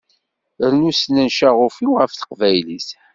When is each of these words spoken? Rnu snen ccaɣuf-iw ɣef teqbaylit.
Rnu 0.71 0.91
snen 0.99 1.29
ccaɣuf-iw 1.33 1.93
ɣef 1.99 2.11
teqbaylit. 2.13 2.89